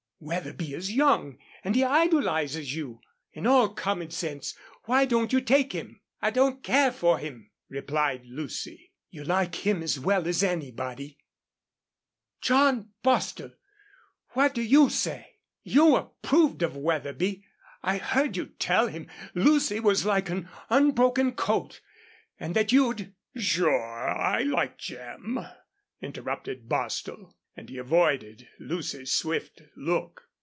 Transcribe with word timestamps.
Wetherby 0.31 0.75
is 0.75 0.91
young 0.93 1.39
and 1.63 1.75
he 1.75 1.83
idolizes 1.83 2.75
you. 2.75 3.01
In 3.33 3.47
all 3.47 3.69
common 3.69 4.11
sense 4.11 4.55
why 4.83 5.03
don't 5.05 5.33
you 5.33 5.41
take 5.41 5.73
him?" 5.73 5.99
"I 6.21 6.29
don't 6.29 6.61
care 6.61 6.91
for 6.91 7.17
him," 7.17 7.49
replied 7.69 8.27
Lucy. 8.27 8.91
"You 9.09 9.23
like 9.23 9.55
him 9.65 9.81
as 9.81 9.99
well 9.99 10.27
as 10.27 10.43
anybody.... 10.43 11.17
John 12.39 12.89
Bostil, 13.01 13.53
what 14.33 14.53
do 14.53 14.61
you 14.61 14.91
say? 14.91 15.39
You 15.63 15.95
approved 15.95 16.61
of 16.61 16.77
Wetherby. 16.77 17.43
I 17.81 17.97
heard 17.97 18.37
you 18.37 18.45
tell 18.45 18.89
him 18.89 19.07
Lucy 19.33 19.79
was 19.79 20.05
like 20.05 20.29
an 20.29 20.47
unbroken 20.69 21.31
colt 21.31 21.81
and 22.39 22.53
that 22.55 22.71
you'd" 22.71 23.15
"Sure, 23.35 24.07
I 24.09 24.43
like 24.43 24.77
Jim," 24.77 25.39
interrupted 25.99 26.69
Bostil; 26.69 27.35
and 27.57 27.67
he 27.67 27.77
avoided 27.77 28.47
Lucy's 28.59 29.11
swift 29.11 29.61
look. 29.75 30.23